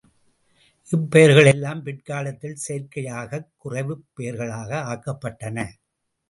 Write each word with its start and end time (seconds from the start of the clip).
இப்பெயர்கள் 0.91 1.45
எல்லாம் 1.45 1.83
பிற்காலத்தில் 1.83 2.57
செயற்கையாகக் 2.67 3.47
குறைவுப் 3.57 4.03
பெயர்களாக 4.15 4.81
ஆக்கப்பட்டன. 4.93 5.67